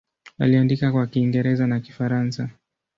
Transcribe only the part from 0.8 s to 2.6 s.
kwa Kiingereza na Kifaransa.